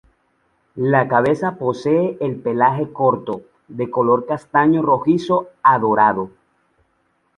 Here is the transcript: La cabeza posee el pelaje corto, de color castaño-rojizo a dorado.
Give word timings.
La 0.77 1.07
cabeza 1.07 1.57
posee 1.59 2.17
el 2.21 2.37
pelaje 2.41 2.91
corto, 2.91 3.43
de 3.67 3.91
color 3.91 4.25
castaño-rojizo 4.25 5.49
a 5.61 5.77
dorado. 5.77 6.31